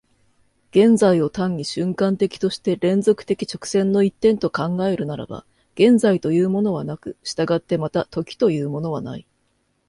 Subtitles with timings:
[0.71, 9.27] 現在を単に瞬間的として連続的直線の一点と考えるならば、現在というものはなく、従ってまた時というものはない。